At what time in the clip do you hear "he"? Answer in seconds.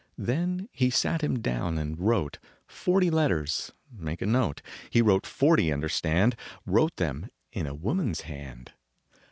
0.71-0.89, 4.89-4.99